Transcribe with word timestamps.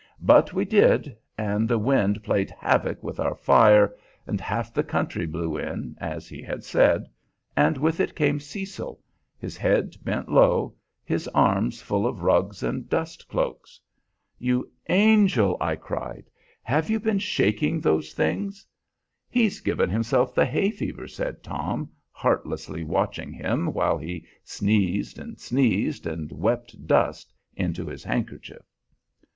But 0.23 0.51
we 0.51 0.65
did, 0.65 1.15
and 1.37 1.69
the 1.69 1.77
wind 1.77 2.23
played 2.23 2.49
havoc 2.49 3.03
with 3.03 3.19
our 3.19 3.35
fire, 3.35 3.93
and 4.25 4.41
half 4.41 4.73
the 4.73 4.81
country 4.81 5.27
blew 5.27 5.57
in, 5.57 5.95
as 6.01 6.27
he 6.27 6.41
had 6.41 6.63
said, 6.63 7.05
and 7.55 7.77
with 7.77 7.99
it 7.99 8.15
came 8.15 8.39
Cecil, 8.39 8.99
his 9.37 9.55
head 9.57 9.95
bent 10.03 10.27
low, 10.27 10.73
his 11.05 11.27
arms 11.35 11.83
full 11.83 12.07
of 12.07 12.23
rugs 12.23 12.63
and 12.63 12.89
dust 12.89 13.27
cloaks. 13.29 13.79
"You 14.39 14.71
angel!" 14.89 15.55
I 15.61 15.75
cried, 15.75 16.31
"have 16.63 16.89
you 16.89 16.99
been 16.99 17.19
shaking 17.19 17.79
those 17.79 18.11
things?" 18.11 18.65
"He's 19.29 19.61
given 19.61 19.91
himself 19.91 20.33
the 20.33 20.47
hay 20.47 20.71
fever," 20.71 21.07
said 21.07 21.43
Tom, 21.43 21.91
heartlessly 22.11 22.83
watching 22.83 23.31
him 23.33 23.67
while 23.71 23.99
he 23.99 24.25
sneezed 24.43 25.19
and 25.19 25.39
sneezed, 25.39 26.07
and 26.07 26.31
wept 26.31 26.87
dust 26.87 27.35
into 27.55 27.85
his 27.85 28.03
handkerchief. 28.03 28.65